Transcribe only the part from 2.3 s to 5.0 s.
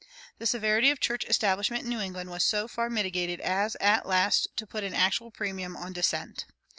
was so far mitigated as at last to put an